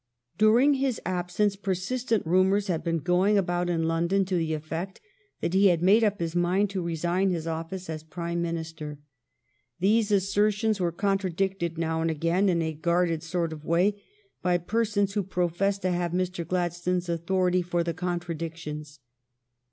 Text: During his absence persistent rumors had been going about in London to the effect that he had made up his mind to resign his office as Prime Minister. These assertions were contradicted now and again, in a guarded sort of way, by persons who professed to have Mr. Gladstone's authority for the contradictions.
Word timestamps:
During 0.39 0.73
his 0.73 0.99
absence 1.05 1.55
persistent 1.55 2.25
rumors 2.25 2.65
had 2.65 2.83
been 2.83 2.97
going 2.97 3.37
about 3.37 3.69
in 3.69 3.83
London 3.87 4.25
to 4.25 4.35
the 4.35 4.55
effect 4.55 4.99
that 5.41 5.53
he 5.53 5.67
had 5.67 5.83
made 5.83 6.03
up 6.03 6.19
his 6.19 6.35
mind 6.35 6.71
to 6.71 6.81
resign 6.81 7.29
his 7.29 7.45
office 7.45 7.87
as 7.87 8.01
Prime 8.01 8.41
Minister. 8.41 8.97
These 9.79 10.11
assertions 10.11 10.79
were 10.79 10.91
contradicted 10.91 11.77
now 11.77 12.01
and 12.01 12.09
again, 12.09 12.49
in 12.49 12.63
a 12.63 12.73
guarded 12.73 13.21
sort 13.21 13.53
of 13.53 13.63
way, 13.63 14.01
by 14.41 14.57
persons 14.57 15.13
who 15.13 15.21
professed 15.21 15.83
to 15.83 15.91
have 15.91 16.13
Mr. 16.13 16.47
Gladstone's 16.47 17.07
authority 17.07 17.61
for 17.61 17.83
the 17.83 17.93
contradictions. 17.93 18.97